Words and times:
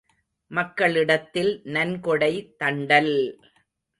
மக்களிடத்தில் 0.51 1.51
நன்கொடை 1.65 2.31
தண்டல்! 2.59 3.13